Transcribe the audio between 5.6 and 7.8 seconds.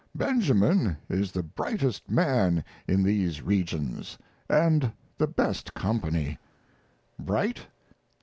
company. Bright?